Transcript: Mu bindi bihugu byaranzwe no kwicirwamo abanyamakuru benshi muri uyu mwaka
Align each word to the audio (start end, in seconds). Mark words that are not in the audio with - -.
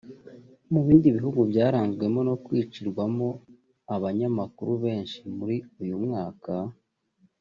Mu 0.71 0.79
bindi 0.85 1.07
bihugu 1.15 1.39
byaranzwe 1.51 2.05
no 2.27 2.35
kwicirwamo 2.45 3.27
abanyamakuru 3.95 4.71
benshi 4.83 5.19
muri 5.37 5.55
uyu 5.81 5.95
mwaka 6.05 6.53